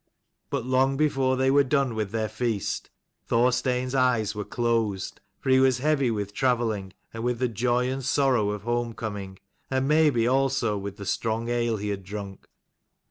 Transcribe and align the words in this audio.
But 0.49 0.65
long 0.65 0.97
before 0.97 1.37
they 1.37 1.51
were 1.51 1.63
done 1.63 1.93
with 1.93 2.09
their 2.09 2.27
feast, 2.27 2.89
Thorstein's 3.27 3.93
eyes 3.93 4.33
were 4.33 4.43
closed, 4.43 5.21
for 5.39 5.51
he 5.51 5.59
was 5.59 5.77
heavy 5.77 6.09
with 6.09 6.33
travelling, 6.33 6.93
and 7.13 7.23
with 7.23 7.37
the 7.37 7.47
joy 7.47 7.87
and 7.91 8.03
sorrow 8.03 8.49
of 8.49 8.63
home 8.63 8.93
coming, 8.93 9.37
and 9.69 9.87
maybe 9.87 10.25
also 10.25 10.75
with 10.75 10.97
the 10.97 11.05
strong 11.05 11.49
ale 11.49 11.77
he 11.77 11.89
had 11.89 12.01
drunk. 12.03 12.47